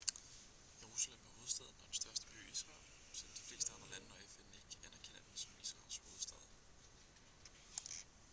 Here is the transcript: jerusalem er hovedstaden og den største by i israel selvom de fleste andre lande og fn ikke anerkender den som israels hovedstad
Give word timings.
jerusalem 0.81 1.19
er 1.25 1.33
hovedstaden 1.37 1.75
og 1.79 1.85
den 1.87 1.93
største 1.93 2.25
by 2.31 2.37
i 2.47 2.51
israel 2.51 2.85
selvom 3.13 3.35
de 3.35 3.41
fleste 3.41 3.71
andre 3.75 3.87
lande 3.91 4.11
og 4.11 4.31
fn 4.35 4.55
ikke 4.61 4.77
anerkender 4.87 5.21
den 5.29 5.37
som 5.37 5.51
israels 5.59 6.01
hovedstad 6.03 6.43